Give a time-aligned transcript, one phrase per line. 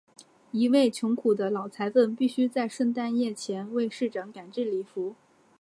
[0.49, 5.13] 一位穷苦的老裁缝必须在圣诞夜前为市长赶制礼服。